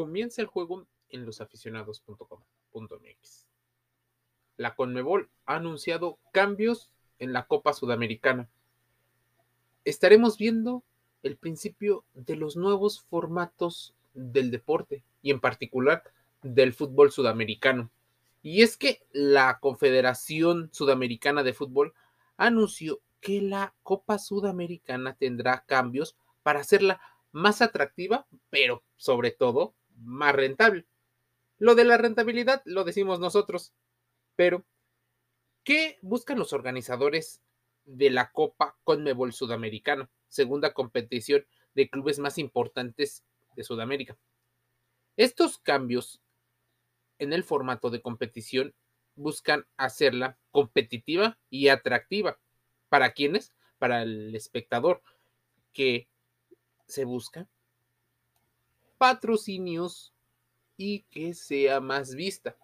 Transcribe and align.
Comienza 0.00 0.40
el 0.40 0.48
juego 0.48 0.86
en 1.10 1.26
losaficionados.com.mx. 1.26 3.46
La 4.56 4.74
Conmebol 4.74 5.28
ha 5.44 5.56
anunciado 5.56 6.18
cambios 6.32 6.90
en 7.18 7.34
la 7.34 7.46
Copa 7.46 7.74
Sudamericana. 7.74 8.48
Estaremos 9.84 10.38
viendo 10.38 10.82
el 11.22 11.36
principio 11.36 12.06
de 12.14 12.36
los 12.36 12.56
nuevos 12.56 13.02
formatos 13.10 13.94
del 14.14 14.50
deporte 14.50 15.04
y 15.20 15.32
en 15.32 15.40
particular 15.40 16.02
del 16.42 16.72
fútbol 16.72 17.12
sudamericano. 17.12 17.90
Y 18.42 18.62
es 18.62 18.78
que 18.78 19.02
la 19.12 19.58
Confederación 19.60 20.70
Sudamericana 20.72 21.42
de 21.42 21.52
Fútbol 21.52 21.92
anunció 22.38 23.00
que 23.20 23.42
la 23.42 23.74
Copa 23.82 24.18
Sudamericana 24.18 25.14
tendrá 25.14 25.62
cambios 25.66 26.16
para 26.42 26.60
hacerla 26.60 27.02
más 27.32 27.60
atractiva, 27.60 28.26
pero 28.48 28.82
sobre 28.96 29.30
todo 29.30 29.74
más 30.00 30.34
rentable. 30.34 30.86
Lo 31.58 31.74
de 31.74 31.84
la 31.84 31.98
rentabilidad 31.98 32.62
lo 32.64 32.84
decimos 32.84 33.20
nosotros, 33.20 33.74
pero 34.36 34.64
¿qué 35.64 35.98
buscan 36.02 36.38
los 36.38 36.52
organizadores 36.52 37.42
de 37.84 38.10
la 38.10 38.32
Copa 38.32 38.78
Conmebol 38.84 39.32
Sudamericana, 39.32 40.10
segunda 40.28 40.72
competición 40.72 41.46
de 41.74 41.88
clubes 41.88 42.18
más 42.18 42.38
importantes 42.38 43.24
de 43.56 43.64
Sudamérica? 43.64 44.16
Estos 45.16 45.58
cambios 45.58 46.22
en 47.18 47.32
el 47.32 47.44
formato 47.44 47.90
de 47.90 48.00
competición 48.00 48.74
buscan 49.14 49.66
hacerla 49.76 50.38
competitiva 50.50 51.38
y 51.50 51.68
atractiva. 51.68 52.40
¿Para 52.88 53.12
quiénes? 53.12 53.52
Para 53.78 54.02
el 54.02 54.34
espectador, 54.34 55.02
que 55.72 56.08
se 56.86 57.04
busca 57.04 57.46
patrocinios 59.00 60.12
y 60.76 61.04
que 61.04 61.32
sea 61.32 61.80
más 61.80 62.14
vista. 62.14 62.58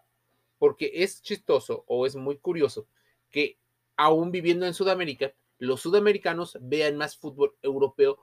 Porque 0.58 0.90
es 0.96 1.22
chistoso 1.22 1.84
o 1.86 2.04
es 2.04 2.14
muy 2.14 2.36
curioso 2.36 2.86
que 3.30 3.58
aún 3.96 4.30
viviendo 4.32 4.66
en 4.66 4.74
Sudamérica, 4.74 5.32
los 5.56 5.80
sudamericanos 5.80 6.58
vean 6.60 6.98
más 6.98 7.16
fútbol 7.16 7.56
europeo 7.62 8.18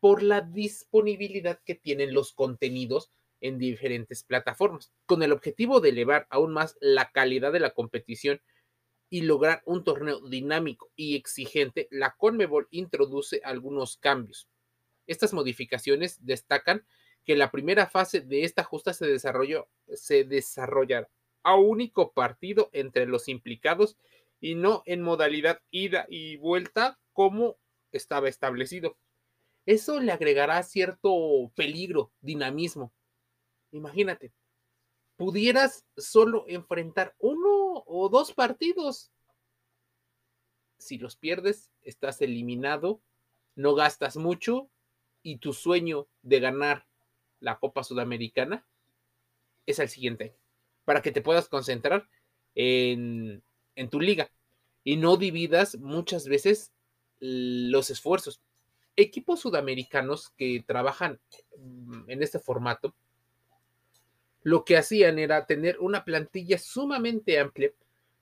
por 0.00 0.22
la 0.22 0.40
disponibilidad 0.40 1.60
que 1.62 1.74
tienen 1.74 2.14
los 2.14 2.32
contenidos 2.32 3.10
en 3.42 3.58
diferentes 3.58 4.24
plataformas, 4.24 4.90
con 5.04 5.22
el 5.22 5.32
objetivo 5.32 5.80
de 5.80 5.90
elevar 5.90 6.26
aún 6.30 6.54
más 6.54 6.78
la 6.80 7.10
calidad 7.12 7.52
de 7.52 7.60
la 7.60 7.74
competición 7.74 8.40
y 9.10 9.22
lograr 9.22 9.62
un 9.66 9.84
torneo 9.84 10.26
dinámico 10.26 10.90
y 10.96 11.16
exigente, 11.16 11.86
la 11.90 12.16
Conmebol 12.16 12.66
introduce 12.70 13.42
algunos 13.44 13.98
cambios. 13.98 14.48
Estas 15.06 15.34
modificaciones 15.34 16.24
destacan 16.24 16.86
que 17.28 17.36
la 17.36 17.50
primera 17.50 17.86
fase 17.86 18.22
de 18.22 18.44
esta 18.44 18.64
justa 18.64 18.94
se 18.94 19.06
desarrolló 19.06 19.68
se 19.92 20.24
desarrollará 20.24 21.10
a 21.42 21.56
único 21.56 22.12
partido 22.14 22.70
entre 22.72 23.04
los 23.04 23.28
implicados 23.28 23.98
y 24.40 24.54
no 24.54 24.82
en 24.86 25.02
modalidad 25.02 25.60
ida 25.70 26.06
y 26.08 26.38
vuelta 26.38 26.98
como 27.12 27.58
estaba 27.92 28.30
establecido. 28.30 28.96
Eso 29.66 30.00
le 30.00 30.10
agregará 30.10 30.62
cierto 30.62 31.52
peligro, 31.54 32.10
dinamismo 32.22 32.94
Imagínate, 33.72 34.32
pudieras 35.16 35.84
solo 35.98 36.46
enfrentar 36.48 37.14
uno 37.18 37.84
o 37.84 38.08
dos 38.08 38.32
partidos. 38.32 39.12
Si 40.78 40.96
los 40.96 41.16
pierdes, 41.16 41.70
estás 41.82 42.22
eliminado, 42.22 43.02
no 43.54 43.74
gastas 43.74 44.16
mucho 44.16 44.70
y 45.22 45.36
tu 45.36 45.52
sueño 45.52 46.08
de 46.22 46.40
ganar 46.40 46.87
la 47.40 47.58
Copa 47.58 47.84
Sudamericana 47.84 48.64
es 49.66 49.78
el 49.78 49.88
siguiente 49.88 50.34
para 50.84 51.02
que 51.02 51.12
te 51.12 51.20
puedas 51.20 51.48
concentrar 51.48 52.08
en, 52.54 53.42
en 53.76 53.90
tu 53.90 54.00
liga 54.00 54.30
y 54.84 54.96
no 54.96 55.16
dividas 55.16 55.76
muchas 55.76 56.26
veces 56.26 56.72
los 57.20 57.90
esfuerzos. 57.90 58.40
Equipos 58.96 59.40
sudamericanos 59.40 60.30
que 60.30 60.64
trabajan 60.66 61.20
en 62.06 62.22
este 62.22 62.38
formato 62.38 62.94
lo 64.42 64.64
que 64.64 64.76
hacían 64.76 65.18
era 65.18 65.46
tener 65.46 65.78
una 65.78 66.04
plantilla 66.04 66.58
sumamente 66.58 67.38
amplia 67.38 67.70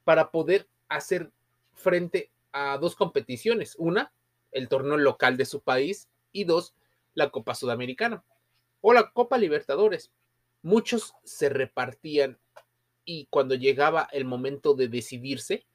para 0.04 0.30
poder 0.30 0.66
hacer 0.88 1.30
frente 1.74 2.30
a 2.52 2.78
dos 2.78 2.96
competiciones. 2.96 3.76
Una, 3.78 4.12
el 4.50 4.68
torneo 4.68 4.96
local 4.96 5.36
de 5.36 5.44
su 5.44 5.60
país 5.60 6.08
y 6.32 6.44
dos, 6.44 6.74
la 7.14 7.30
Copa 7.30 7.54
Sudamericana 7.54 8.24
o 8.80 8.92
la 8.92 9.10
Copa 9.10 9.38
Libertadores. 9.38 10.12
Muchos 10.62 11.14
se 11.24 11.48
repartían 11.48 12.38
y 13.04 13.26
cuando 13.30 13.54
llegaba 13.54 14.08
el 14.12 14.24
momento 14.24 14.74
de 14.74 14.88
decidirse, 14.88 15.66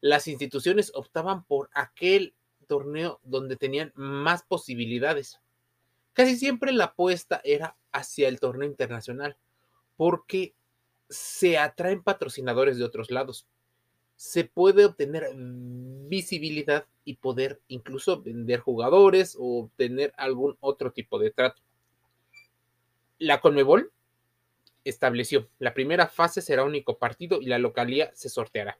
las 0.00 0.28
instituciones 0.28 0.92
optaban 0.94 1.44
por 1.44 1.70
aquel 1.72 2.34
torneo 2.66 3.20
donde 3.22 3.56
tenían 3.56 3.92
más 3.94 4.42
posibilidades. 4.42 5.40
Casi 6.12 6.36
siempre 6.36 6.72
la 6.72 6.84
apuesta 6.84 7.40
era 7.44 7.76
hacia 7.92 8.28
el 8.28 8.40
torneo 8.40 8.68
internacional 8.68 9.36
porque 9.96 10.54
se 11.08 11.58
atraen 11.58 12.02
patrocinadores 12.02 12.78
de 12.78 12.84
otros 12.84 13.10
lados. 13.10 13.46
Se 14.16 14.44
puede 14.44 14.84
obtener 14.84 15.30
visibilidad 15.36 16.86
y 17.04 17.14
poder 17.14 17.60
incluso 17.68 18.20
vender 18.20 18.60
jugadores 18.60 19.36
o 19.38 19.60
obtener 19.60 20.12
algún 20.16 20.56
otro 20.60 20.92
tipo 20.92 21.18
de 21.18 21.30
trato. 21.30 21.62
La 23.18 23.40
Conmebol 23.40 23.92
estableció, 24.84 25.48
la 25.58 25.74
primera 25.74 26.06
fase 26.06 26.40
será 26.40 26.64
único 26.64 26.98
partido 26.98 27.40
y 27.40 27.46
la 27.46 27.58
localía 27.58 28.10
se 28.14 28.28
sorteará. 28.28 28.78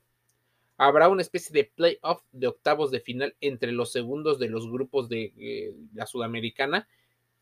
Habrá 0.77 1.09
una 1.09 1.23
especie 1.23 1.53
de 1.53 1.65
playoff 1.65 2.23
de 2.31 2.47
octavos 2.47 2.91
de 2.93 3.01
final 3.01 3.35
entre 3.41 3.73
los 3.73 3.91
segundos 3.91 4.39
de 4.39 4.49
los 4.49 4.71
grupos 4.71 5.09
de 5.09 5.33
eh, 5.37 5.75
la 5.93 6.07
Sudamericana 6.07 6.89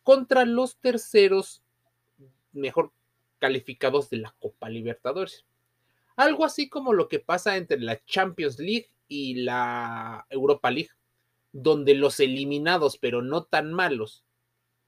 contra 0.03 0.47
los 0.47 0.77
terceros 0.79 1.62
mejor 2.53 2.93
calificados 3.39 4.09
de 4.09 4.19
la 4.19 4.34
Copa 4.39 4.71
Libertadores. 4.71 5.45
Algo 6.17 6.47
así 6.47 6.71
como 6.71 6.95
lo 6.95 7.09
que 7.09 7.19
pasa 7.19 7.59
entre 7.59 7.78
la 7.78 8.03
Champions 8.07 8.59
League 8.59 8.89
y 9.07 9.34
la 9.43 10.27
Europa 10.31 10.71
League, 10.71 10.91
donde 11.53 11.95
los 11.95 12.21
eliminados, 12.21 12.97
pero 12.97 13.21
no 13.21 13.45
tan 13.45 13.73
malos, 13.73 14.25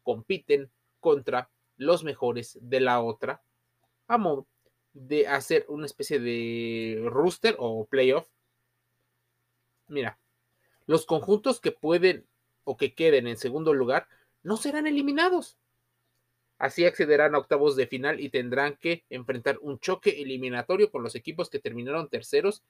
compiten 0.03 0.71
contra 1.01 1.51
los 1.79 2.05
mejores 2.05 2.59
de 2.61 2.81
la 2.81 3.01
otra, 3.01 3.43
a 4.07 4.19
modo 4.19 4.47
de 4.93 5.27
hacer 5.27 5.65
una 5.69 5.87
especie 5.87 6.19
de 6.19 7.01
rooster 7.07 7.57
o 7.59 7.87
playoff. 7.87 8.29
Mira, 9.87 10.19
los 10.87 11.07
conjuntos 11.07 11.61
que 11.61 11.73
pueden 11.73 12.27
o 12.65 12.77
que 12.77 12.95
queden 12.95 13.27
en 13.27 13.39
segundo 13.39 13.73
lugar 13.73 14.09
no 14.43 14.57
serán 14.57 14.87
eliminados. 14.87 15.57
Así 16.59 16.85
accederán 16.85 17.35
a 17.35 17.39
octavos 17.39 17.77
de 17.77 17.87
final 17.87 18.21
y 18.21 18.31
tendrán 18.31 18.77
que 18.77 19.05
enfrentar 19.09 19.59
un 19.63 19.79
choque 19.79 20.21
eliminatorio 20.21 20.91
con 20.91 21.03
los 21.03 21.15
equipos 21.15 21.49
que 21.49 21.61
terminaron 21.61 22.09
terceros 22.09 22.65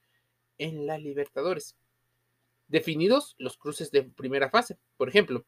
en 0.59 0.85
la 0.85 0.99
Libertadores. 0.99 1.75
Definidos 2.67 3.35
los 3.39 3.57
cruces 3.57 3.89
de 3.89 4.03
primera 4.03 4.51
fase. 4.51 4.77
Por 4.95 5.09
ejemplo, 5.09 5.43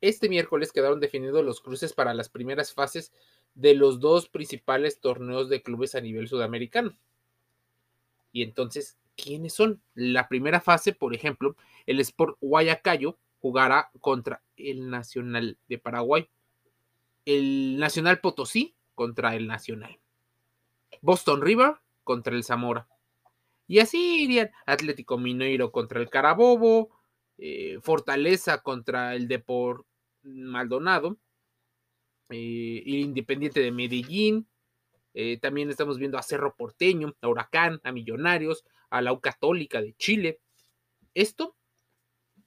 este 0.00 0.28
miércoles 0.28 0.72
quedaron 0.72 1.00
definidos 1.00 1.44
los 1.44 1.60
cruces 1.60 1.92
para 1.92 2.14
las 2.14 2.28
primeras 2.28 2.72
fases 2.72 3.12
de 3.54 3.74
los 3.74 4.00
dos 4.00 4.28
principales 4.28 5.00
torneos 5.00 5.48
de 5.48 5.62
clubes 5.62 5.94
a 5.94 6.00
nivel 6.00 6.28
sudamericano. 6.28 6.96
Y 8.32 8.42
entonces, 8.42 8.98
¿quiénes 9.16 9.54
son? 9.54 9.80
La 9.94 10.28
primera 10.28 10.60
fase, 10.60 10.92
por 10.92 11.14
ejemplo, 11.14 11.56
el 11.86 12.00
Sport 12.00 12.36
Guayacayo 12.40 13.18
jugará 13.40 13.90
contra 14.00 14.42
el 14.56 14.90
Nacional 14.90 15.58
de 15.68 15.78
Paraguay 15.78 16.28
el 17.28 17.76
Nacional 17.78 18.20
Potosí 18.20 18.74
contra 18.94 19.36
el 19.36 19.46
Nacional. 19.46 19.98
Boston 21.02 21.42
River 21.42 21.74
contra 22.02 22.34
el 22.34 22.42
Zamora. 22.42 22.88
Y 23.66 23.80
así 23.80 24.22
irían 24.22 24.50
Atlético 24.64 25.18
Mineiro 25.18 25.70
contra 25.70 26.00
el 26.00 26.08
Carabobo, 26.08 26.88
eh, 27.36 27.80
Fortaleza 27.82 28.62
contra 28.62 29.14
el 29.14 29.28
Deport 29.28 29.84
Maldonado, 30.34 31.18
eh, 32.30 32.82
Independiente 32.84 33.60
de 33.60 33.72
Medellín. 33.72 34.48
Eh, 35.14 35.38
también 35.38 35.70
estamos 35.70 35.98
viendo 35.98 36.18
a 36.18 36.22
Cerro 36.22 36.54
Porteño, 36.54 37.16
a 37.20 37.28
Huracán, 37.28 37.80
a 37.82 37.92
Millonarios, 37.92 38.64
a 38.90 39.02
la 39.02 39.12
U 39.12 39.20
Católica 39.20 39.80
de 39.80 39.94
Chile. 39.94 40.40
Esto 41.14 41.56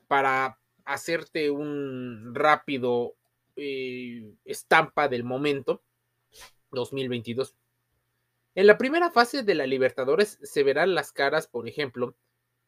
para 0.07 0.59
hacerte 0.85 1.51
un 1.51 2.33
rápido 2.33 3.15
eh, 3.55 4.33
estampa 4.45 5.07
del 5.07 5.23
momento 5.23 5.83
2022. 6.71 7.55
En 8.55 8.67
la 8.67 8.77
primera 8.77 9.11
fase 9.11 9.43
de 9.43 9.55
la 9.55 9.65
Libertadores 9.65 10.37
se 10.41 10.63
verán 10.63 10.93
las 10.93 11.13
caras, 11.13 11.47
por 11.47 11.67
ejemplo, 11.67 12.15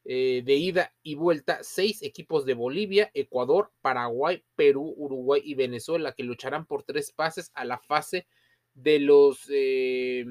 eh, 0.06 0.42
de 0.46 0.56
ida 0.56 0.94
y 1.02 1.16
vuelta, 1.16 1.60
seis 1.62 2.02
equipos 2.04 2.46
de 2.46 2.54
Bolivia, 2.54 3.10
Ecuador, 3.14 3.72
Paraguay, 3.82 4.44
Perú, 4.56 4.94
Uruguay 4.98 5.42
y 5.44 5.56
Venezuela 5.56 6.14
que 6.14 6.24
lucharán 6.24 6.66
por 6.66 6.84
tres 6.84 7.12
pases 7.12 7.52
a 7.54 7.66
la 7.66 7.80
fase 7.80 8.28
de 8.74 9.00
los... 9.00 9.48
Eh, 9.50 10.26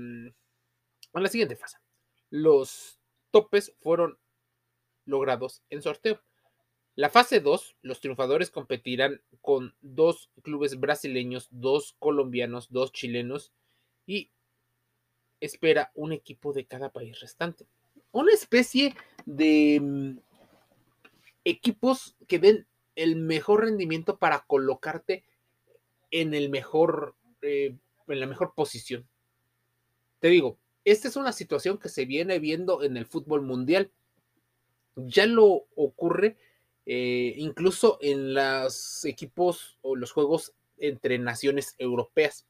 a 1.15 1.21
la 1.21 1.29
siguiente 1.29 1.57
fase. 1.57 1.79
Los 2.31 2.99
topes 3.31 3.75
fueron 3.81 4.19
logrados 5.05 5.63
en 5.71 5.83
sorteo. 5.83 6.23
La 6.95 7.09
fase 7.09 7.41
2, 7.41 7.77
los 7.81 8.01
triunfadores 8.01 8.51
competirán 8.51 9.23
con 9.41 9.75
dos 9.81 10.31
clubes 10.43 10.79
brasileños, 10.79 11.49
dos 11.51 11.97
colombianos, 11.99 12.71
dos 12.71 12.93
chilenos 12.93 13.53
y 14.07 14.31
espera 15.41 15.91
un 15.95 16.13
equipo 16.13 16.53
de 16.53 16.67
cada 16.67 16.93
país 16.93 17.19
restante. 17.21 17.67
Una 18.11 18.33
especie 18.35 18.95
de 19.27 19.81
mm, 19.81 20.19
equipos 21.45 22.17
que 22.29 22.39
den 22.39 22.67
el 22.95 23.17
mejor 23.17 23.65
rendimiento 23.65 24.19
para 24.19 24.45
colocarte 24.47 25.25
en 26.11 26.35
el 26.35 26.51
mejor, 26.51 27.15
eh, 27.41 27.75
en 28.09 28.21
la 28.21 28.27
mejor 28.27 28.55
posición. 28.55 29.07
Te 30.21 30.29
digo, 30.29 30.59
esta 30.85 31.09
es 31.09 31.17
una 31.17 31.33
situación 31.33 31.79
que 31.79 31.89
se 31.89 32.05
viene 32.05 32.39
viendo 32.39 32.83
en 32.83 32.97
el 32.97 33.07
fútbol 33.07 33.43
mundial. 33.43 33.91
Ya 34.97 35.27
lo 35.27 35.65
ocurre 35.75 36.37
eh, 36.85 37.35
incluso 37.37 37.99
en 38.01 38.35
los 38.35 39.05
equipos 39.05 39.79
o 39.83 39.95
los 39.97 40.13
juegos 40.13 40.53
entre 40.79 41.19
naciones 41.19 41.77
europeas, 41.79 42.47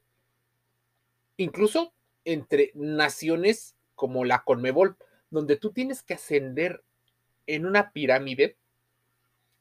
incluso 1.37 1.93
entre 2.25 2.73
naciones 2.75 3.77
como 3.95 4.25
la 4.25 4.43
Conmebol, 4.43 4.97
donde 5.33 5.57
tú 5.57 5.73
tienes 5.73 6.03
que 6.03 6.15
ascender 6.15 6.85
en 7.47 7.67
una 7.67 7.91
pirámide 7.91 8.57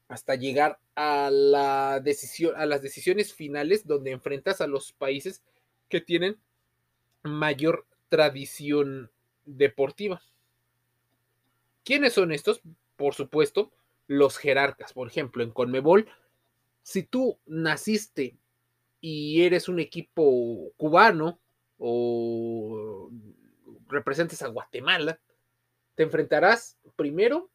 hasta 0.09 0.35
llegar 0.35 0.79
a 0.95 1.29
la 1.31 2.01
decisión, 2.01 2.55
a 2.57 2.65
las 2.65 2.81
decisiones 2.81 3.33
finales 3.33 3.87
donde 3.87 4.11
enfrentas 4.11 4.59
a 4.59 4.67
los 4.67 4.91
países 4.91 5.41
que 5.87 6.01
tienen 6.01 6.37
mayor 7.23 7.85
tradición 8.09 9.09
deportiva. 9.45 10.21
¿Quiénes 11.85 12.13
son 12.13 12.33
estos? 12.33 12.61
Por 12.97 13.15
supuesto, 13.15 13.71
los 14.07 14.37
jerarcas. 14.37 14.91
Por 14.91 15.07
ejemplo, 15.07 15.41
en 15.41 15.51
Conmebol, 15.51 16.09
si 16.83 17.03
tú 17.03 17.39
naciste 17.45 18.35
y 18.99 19.43
eres 19.43 19.69
un 19.69 19.79
equipo 19.79 20.73
cubano 20.75 21.39
o 21.77 23.09
representes 23.87 24.41
a 24.41 24.47
Guatemala, 24.47 25.19
te 25.95 26.03
enfrentarás 26.03 26.77
primero 26.95 27.49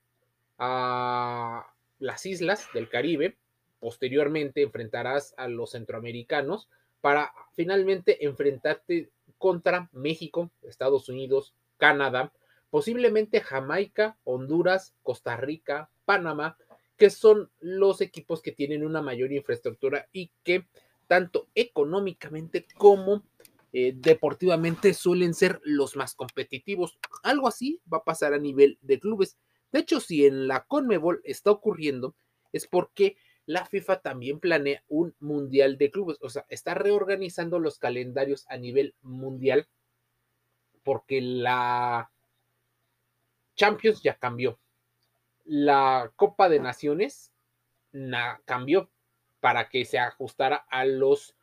a 0.59 1.73
las 1.99 2.27
islas 2.27 2.69
del 2.75 2.89
Caribe, 2.89 3.37
posteriormente 3.81 4.63
enfrentarás 4.63 5.35
a 5.37 5.49
los 5.49 5.73
centroamericanos 5.73 6.69
para 7.01 7.33
finalmente 7.55 8.25
enfrentarte 8.25 9.11
contra 9.39 9.89
México, 9.93 10.51
Estados 10.63 11.09
Unidos, 11.09 11.55
Canadá, 11.77 12.33
posiblemente 12.71 13.41
Jamaica, 13.41 14.17
Honduras, 14.25 14.95
Costa 15.03 15.37
Rica, 15.37 15.91
Panamá, 16.05 16.57
que 16.97 17.11
son 17.11 17.51
los 17.61 18.01
equipos 18.01 18.41
que 18.41 18.53
tienen 18.53 18.85
una 18.85 19.03
mayor 19.03 19.33
infraestructura 19.33 20.09
y 20.13 20.31
que 20.43 20.67
tanto 21.07 21.49
económicamente 21.55 22.67
como 22.77 23.23
eh, 23.79 23.93
deportivamente 23.95 24.95
suelen 24.95 25.35
ser 25.35 25.61
los 25.65 25.97
más 25.97 26.15
competitivos. 26.15 26.99
Algo 27.23 27.49
así 27.49 27.81
va 27.93 27.99
a 27.99 28.05
pasar 28.05 28.33
a 28.33 28.39
nivel 28.39 28.79
de 28.81 28.99
clubes. 28.99 29.37
De 29.73 29.81
hecho, 29.81 30.01
si 30.01 30.25
en 30.25 30.49
la 30.49 30.65
Conmebol 30.65 31.21
está 31.25 31.51
ocurriendo, 31.51 32.15
es 32.53 32.67
porque 32.67 33.17
la 33.45 33.67
FIFA 33.67 34.01
también 34.01 34.41
planea 34.41 34.83
un 34.89 35.15
mundial 35.21 35.77
de 35.79 35.91
clubes, 35.91 36.19
o 36.21 36.31
sea, 36.31 36.47
está 36.49 36.75
reorganizando 36.75 37.59
los 37.59 37.79
calendarios 37.79 38.47
a 38.49 38.57
nivel 38.57 38.95
mundial 39.03 39.69
porque 40.83 41.21
la 41.21 42.11
Champions 43.57 44.03
ya 44.03 44.17
cambió 44.19 44.59
la 45.47 46.13
Copa 46.17 46.49
de 46.49 46.61
Naciones 46.61 47.33
cambió 48.45 48.91
para 49.41 49.69
que 49.71 49.85
se 49.85 49.99
ajustara 49.99 50.67
a 50.69 50.85
los 50.85 51.35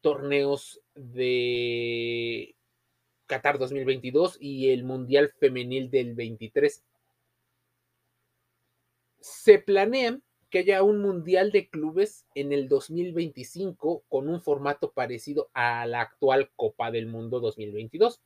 torneos 0.00 0.80
de 0.98 2.56
Qatar 3.26 3.58
2022 3.58 4.36
y 4.40 4.70
el 4.70 4.84
Mundial 4.84 5.30
Femenil 5.38 5.90
del 5.90 6.14
23. 6.14 6.82
Se 9.20 9.58
planea 9.58 10.18
que 10.50 10.60
haya 10.60 10.82
un 10.82 11.00
Mundial 11.00 11.52
de 11.52 11.68
Clubes 11.68 12.26
en 12.34 12.52
el 12.52 12.68
2025 12.68 14.02
con 14.08 14.28
un 14.28 14.40
formato 14.40 14.90
parecido 14.92 15.50
a 15.52 15.86
la 15.86 16.00
actual 16.00 16.50
Copa 16.56 16.90
del 16.90 17.06
Mundo 17.06 17.38
2022. 17.40 18.20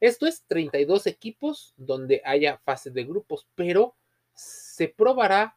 Esto 0.00 0.26
es 0.26 0.44
32 0.46 1.06
equipos 1.06 1.74
donde 1.76 2.22
haya 2.24 2.58
fases 2.64 2.94
de 2.94 3.04
grupos, 3.04 3.46
pero 3.54 3.94
se 4.34 4.88
probará 4.88 5.56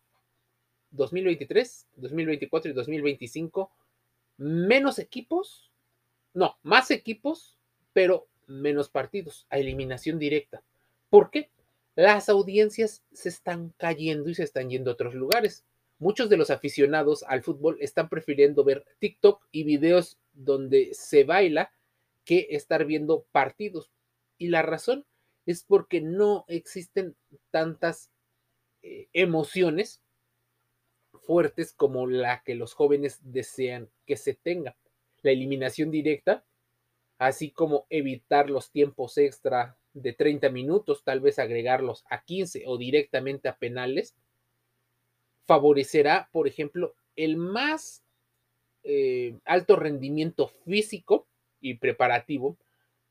2023, 0.91 1.87
2024 1.95 2.71
y 2.71 2.73
2025 2.73 3.71
menos 4.37 4.97
equipos, 4.99 5.68
no, 6.33 6.57
más 6.63 6.91
equipos, 6.91 7.57
pero 7.93 8.27
menos 8.47 8.89
partidos, 8.89 9.45
a 9.49 9.59
eliminación 9.59 10.19
directa. 10.19 10.63
¿Por 11.09 11.29
qué? 11.31 11.49
Las 11.95 12.29
audiencias 12.29 13.03
se 13.11 13.29
están 13.29 13.73
cayendo 13.77 14.29
y 14.29 14.35
se 14.35 14.43
están 14.43 14.69
yendo 14.69 14.91
a 14.91 14.93
otros 14.93 15.15
lugares. 15.15 15.65
Muchos 15.97 16.29
de 16.29 16.37
los 16.37 16.49
aficionados 16.49 17.23
al 17.23 17.43
fútbol 17.43 17.77
están 17.81 18.07
prefiriendo 18.09 18.63
ver 18.63 18.85
TikTok 18.99 19.45
y 19.51 19.63
videos 19.63 20.17
donde 20.33 20.91
se 20.93 21.25
baila 21.25 21.73
que 22.23 22.47
estar 22.51 22.85
viendo 22.85 23.25
partidos. 23.31 23.91
Y 24.37 24.47
la 24.47 24.61
razón 24.61 25.05
es 25.45 25.63
porque 25.63 25.99
no 25.99 26.45
existen 26.47 27.15
tantas 27.51 28.11
eh, 28.81 29.09
emociones 29.13 30.01
fuertes 31.21 31.73
como 31.73 32.07
la 32.07 32.43
que 32.43 32.55
los 32.55 32.73
jóvenes 32.73 33.19
desean 33.23 33.89
que 34.05 34.15
se 34.15 34.35
tenga. 34.35 34.77
La 35.21 35.31
eliminación 35.31 35.91
directa, 35.91 36.45
así 37.17 37.51
como 37.51 37.85
evitar 37.89 38.49
los 38.49 38.71
tiempos 38.71 39.17
extra 39.17 39.77
de 39.93 40.13
30 40.13 40.49
minutos, 40.49 41.03
tal 41.03 41.19
vez 41.19 41.39
agregarlos 41.39 42.05
a 42.09 42.23
15 42.23 42.63
o 42.67 42.77
directamente 42.77 43.49
a 43.49 43.57
penales, 43.57 44.15
favorecerá, 45.45 46.29
por 46.31 46.47
ejemplo, 46.47 46.95
el 47.15 47.35
más 47.35 48.03
eh, 48.83 49.37
alto 49.45 49.75
rendimiento 49.75 50.47
físico 50.47 51.27
y 51.59 51.75
preparativo 51.75 52.57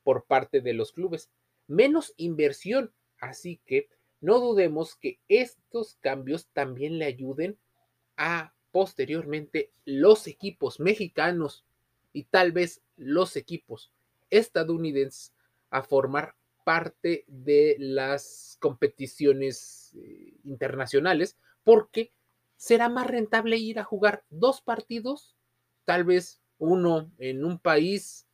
por 0.02 0.24
parte 0.24 0.60
de 0.60 0.72
los 0.72 0.92
clubes. 0.92 1.30
Menos 1.66 2.14
inversión, 2.16 2.92
así 3.20 3.60
que 3.66 3.88
no 4.20 4.38
dudemos 4.38 4.96
que 4.96 5.20
estos 5.28 5.96
cambios 6.00 6.48
también 6.52 6.98
le 6.98 7.04
ayuden 7.04 7.58
a 8.16 8.54
posteriormente 8.72 9.70
los 9.84 10.26
equipos 10.26 10.80
mexicanos 10.80 11.64
y 12.18 12.24
tal 12.24 12.50
vez 12.50 12.82
los 12.96 13.36
equipos 13.36 13.92
estadounidenses 14.28 15.32
a 15.70 15.82
formar 15.82 16.34
parte 16.64 17.24
de 17.28 17.76
las 17.78 18.58
competiciones 18.60 19.94
eh, 19.94 20.34
internacionales 20.42 21.38
porque 21.62 22.12
será 22.56 22.88
más 22.88 23.06
rentable 23.06 23.56
ir 23.56 23.78
a 23.78 23.84
jugar 23.84 24.24
dos 24.30 24.60
partidos, 24.60 25.36
tal 25.84 26.02
vez 26.02 26.42
uno 26.58 27.08
en 27.18 27.44
un 27.44 27.60
país. 27.60 28.26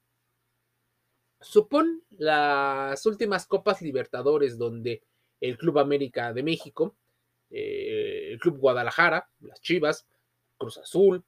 Supón 1.43 2.03
las 2.09 3.05
últimas 3.05 3.47
Copas 3.47 3.83
Libertadores 3.83 4.57
donde 4.57 5.03
el 5.43 5.59
Club 5.59 5.79
América 5.79 6.33
de 6.33 6.43
México, 6.43 6.97
eh, 7.50 8.31
el 8.33 8.38
Club 8.38 8.57
Guadalajara, 8.57 9.29
las 9.41 9.61
Chivas, 9.61 10.07
Cruz 10.57 10.79
Azul, 10.79 11.23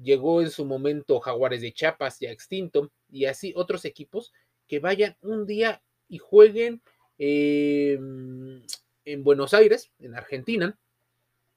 llegó 0.00 0.42
en 0.42 0.50
su 0.50 0.64
momento 0.64 1.20
Jaguares 1.20 1.60
de 1.62 1.72
Chiapas 1.72 2.18
ya 2.20 2.30
extinto, 2.30 2.92
y 3.10 3.24
así 3.26 3.52
otros 3.56 3.84
equipos 3.84 4.32
que 4.66 4.78
vayan 4.78 5.16
un 5.22 5.46
día 5.46 5.82
y 6.08 6.18
jueguen 6.18 6.82
em, 7.18 8.62
en 9.04 9.24
Buenos 9.24 9.54
Aires, 9.54 9.90
en 9.98 10.14
Argentina, 10.14 10.78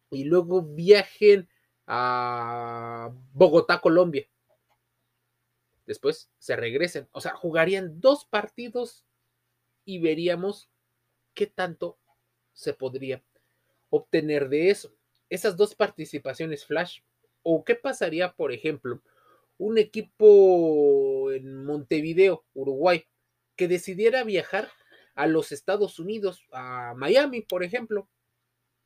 y 0.09 0.25
luego 0.25 0.61
viajen 0.61 1.47
a 1.87 3.11
Bogotá, 3.33 3.81
Colombia. 3.81 4.27
Después 5.85 6.29
se 6.37 6.55
regresen. 6.55 7.07
O 7.11 7.21
sea, 7.21 7.33
jugarían 7.35 7.99
dos 7.99 8.25
partidos 8.25 9.05
y 9.83 9.99
veríamos 9.99 10.69
qué 11.33 11.47
tanto 11.47 11.97
se 12.53 12.73
podría 12.73 13.23
obtener 13.89 14.49
de 14.49 14.69
eso. 14.69 14.93
Esas 15.29 15.57
dos 15.57 15.75
participaciones 15.75 16.65
flash. 16.65 17.01
¿O 17.43 17.63
qué 17.63 17.75
pasaría, 17.75 18.33
por 18.33 18.51
ejemplo, 18.51 19.01
un 19.57 19.77
equipo 19.77 21.31
en 21.31 21.63
Montevideo, 21.65 22.45
Uruguay, 22.53 23.05
que 23.55 23.67
decidiera 23.67 24.23
viajar 24.23 24.69
a 25.15 25.27
los 25.27 25.51
Estados 25.51 25.99
Unidos, 25.99 26.45
a 26.51 26.93
Miami, 26.95 27.41
por 27.41 27.63
ejemplo, 27.63 28.09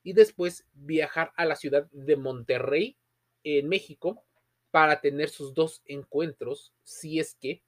y 0.03 0.13
después 0.13 0.65
viajar 0.73 1.31
a 1.35 1.45
la 1.45 1.55
ciudad 1.55 1.87
de 1.91 2.15
Monterrey, 2.15 2.97
en 3.43 3.69
México, 3.69 4.23
para 4.71 4.99
tener 4.99 5.29
sus 5.29 5.53
dos 5.53 5.81
encuentros, 5.85 6.73
si 6.83 7.19
es 7.19 7.35
que 7.35 7.63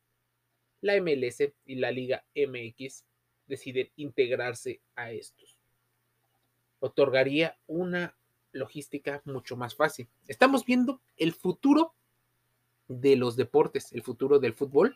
la 0.82 1.00
MLS 1.02 1.54
y 1.66 1.76
la 1.76 1.92
Liga 1.92 2.26
MX 2.36 3.06
deciden 3.48 3.90
integrarse 3.96 4.82
a 4.96 5.12
estos. 5.12 5.58
Otorgaría 6.80 7.58
una 7.68 8.18
logística 8.58 9.22
mucho 9.26 9.56
más 9.56 9.76
fácil. 9.76 10.08
Estamos 10.28 10.66
viendo 10.66 11.00
el 11.18 11.34
futuro 11.34 11.94
de 12.88 13.16
los 13.16 13.36
deportes, 13.36 13.92
el 13.94 14.04
futuro 14.04 14.40
del 14.40 14.54
fútbol 14.54 14.96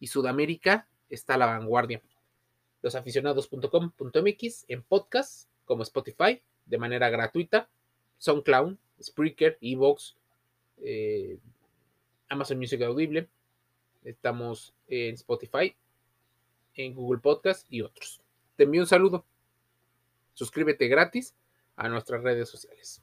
y 0.00 0.08
Sudamérica 0.08 0.88
está 1.08 1.34
a 1.34 1.38
la 1.38 1.46
vanguardia. 1.46 2.02
Losaficionados.com.mx 2.82 4.64
en 4.68 4.82
podcast 4.82 5.48
como 5.64 5.82
Spotify 5.82 6.40
de 6.66 6.78
manera 6.78 7.08
gratuita, 7.10 7.68
SoundCloud, 8.18 8.76
Spreaker, 9.02 9.58
Evox, 9.60 10.16
eh, 10.78 11.38
Amazon 12.28 12.58
Music 12.58 12.82
Audible. 12.82 13.28
Estamos 14.04 14.74
en 14.88 15.14
Spotify, 15.14 15.74
en 16.74 16.94
Google 16.94 17.20
Podcast 17.20 17.66
y 17.70 17.82
otros. 17.82 18.20
Te 18.56 18.64
envío 18.64 18.82
un 18.82 18.86
saludo. 18.86 19.24
Suscríbete 20.34 20.88
gratis 20.88 21.34
a 21.76 21.88
nuestras 21.88 22.22
redes 22.22 22.50
sociales. 22.50 23.02